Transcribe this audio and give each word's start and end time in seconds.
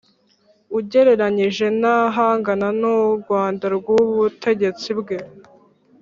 Ugereranyije 0.77 1.65
n 1.81 1.83
ahangana 1.97 2.67
n 2.79 2.81
u 2.95 2.99
rwanda 3.21 3.65
rw 3.77 3.85
ubu 3.97 4.05
ubutegetsi 4.15 4.89
bwe 4.99 5.17